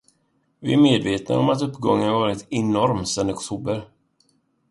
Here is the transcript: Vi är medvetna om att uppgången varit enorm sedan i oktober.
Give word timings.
Vi 0.59 0.73
är 0.73 0.77
medvetna 0.77 1.37
om 1.39 1.49
att 1.49 1.61
uppgången 1.61 2.13
varit 2.13 2.47
enorm 2.49 3.05
sedan 3.05 3.29
i 3.29 3.33
oktober. 3.33 3.89